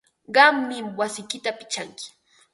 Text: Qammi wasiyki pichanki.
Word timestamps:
Qammi 0.35 0.77
wasiyki 0.97 1.37
pichanki. 1.59 2.07